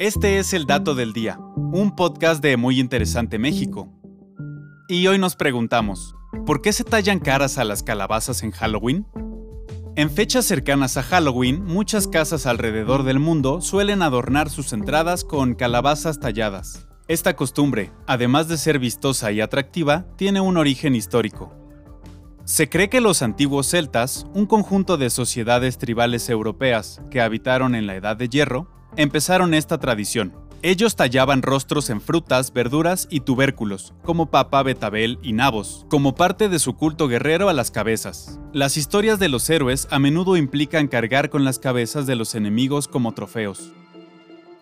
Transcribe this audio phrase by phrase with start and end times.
[0.00, 3.92] Este es el Dato del Día, un podcast de Muy Interesante México.
[4.88, 6.14] Y hoy nos preguntamos,
[6.46, 9.06] ¿por qué se tallan caras a las calabazas en Halloween?
[9.96, 15.54] En fechas cercanas a Halloween, muchas casas alrededor del mundo suelen adornar sus entradas con
[15.54, 16.88] calabazas talladas.
[17.06, 21.54] Esta costumbre, además de ser vistosa y atractiva, tiene un origen histórico.
[22.46, 27.86] Se cree que los antiguos celtas, un conjunto de sociedades tribales europeas que habitaron en
[27.86, 30.32] la Edad de Hierro, empezaron esta tradición.
[30.62, 36.50] Ellos tallaban rostros en frutas, verduras y tubérculos, como papa, betabel y nabos, como parte
[36.50, 38.38] de su culto guerrero a las cabezas.
[38.52, 42.88] Las historias de los héroes a menudo implican cargar con las cabezas de los enemigos
[42.88, 43.72] como trofeos.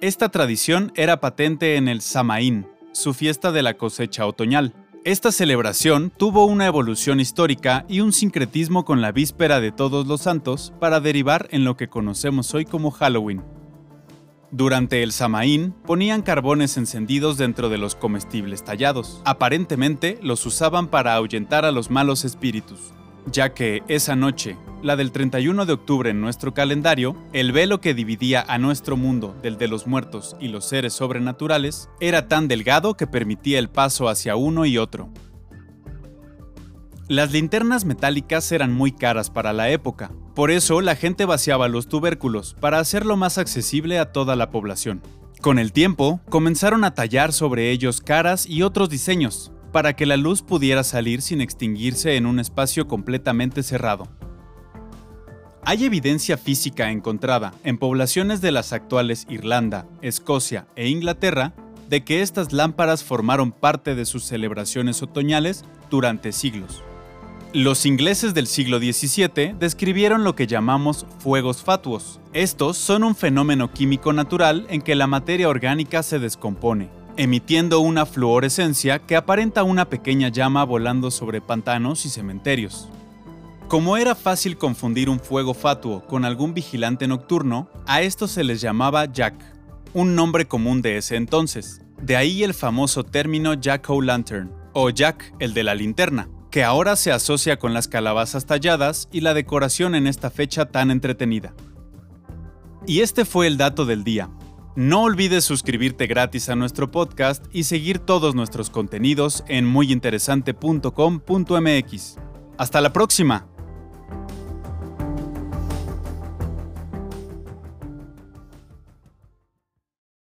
[0.00, 4.74] Esta tradición era patente en el Samaín, su fiesta de la cosecha otoñal.
[5.04, 10.22] Esta celebración tuvo una evolución histórica y un sincretismo con la víspera de Todos los
[10.22, 13.53] Santos para derivar en lo que conocemos hoy como Halloween.
[14.56, 19.20] Durante el Samaín ponían carbones encendidos dentro de los comestibles tallados.
[19.24, 22.78] Aparentemente los usaban para ahuyentar a los malos espíritus,
[23.26, 27.94] ya que esa noche, la del 31 de octubre en nuestro calendario, el velo que
[27.94, 32.96] dividía a nuestro mundo del de los muertos y los seres sobrenaturales era tan delgado
[32.96, 35.10] que permitía el paso hacia uno y otro.
[37.08, 41.88] Las linternas metálicas eran muy caras para la época, por eso la gente vaciaba los
[41.88, 45.00] tubérculos para hacerlo más accesible a toda la población.
[45.40, 50.16] Con el tiempo, comenzaron a tallar sobre ellos caras y otros diseños, para que la
[50.16, 54.08] luz pudiera salir sin extinguirse en un espacio completamente cerrado.
[55.64, 61.54] Hay evidencia física encontrada en poblaciones de las actuales Irlanda, Escocia e Inglaterra
[61.88, 66.82] de que estas lámparas formaron parte de sus celebraciones otoñales durante siglos.
[67.54, 72.18] Los ingleses del siglo XVII describieron lo que llamamos fuegos fatuos.
[72.32, 78.06] Estos son un fenómeno químico natural en que la materia orgánica se descompone, emitiendo una
[78.06, 82.88] fluorescencia que aparenta una pequeña llama volando sobre pantanos y cementerios.
[83.68, 88.60] Como era fácil confundir un fuego fatuo con algún vigilante nocturno, a estos se les
[88.60, 89.36] llamaba Jack,
[89.92, 91.82] un nombre común de ese entonces.
[92.02, 94.02] De ahí el famoso término Jack O'
[94.72, 99.22] o Jack el de la linterna, que ahora se asocia con las calabazas talladas y
[99.22, 101.52] la decoración en esta fecha tan entretenida.
[102.86, 104.30] Y este fue el dato del día.
[104.76, 112.18] No olvides suscribirte gratis a nuestro podcast y seguir todos nuestros contenidos en muyinteresante.com.mx.
[112.56, 113.48] Hasta la próxima.